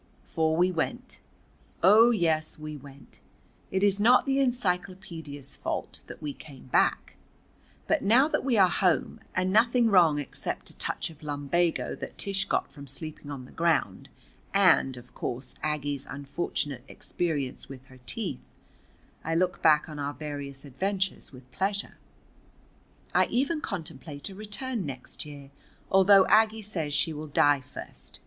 [0.23, 1.19] For we went.
[1.83, 3.19] Oh, yes, we went.
[3.69, 7.17] It is not the encyclopædia's fault that we came back.
[7.85, 12.17] But now that we are home, and nothing wrong except a touch of lumbago that
[12.17, 14.09] Tish got from sleeping on the ground,
[14.55, 18.41] and, of course, Aggie's unfortunate experience with her teeth,
[19.23, 21.99] I look back on our various adventures with pleasure.
[23.13, 25.51] I even contemplate a return next year,
[25.91, 28.19] although Aggie says she will die first.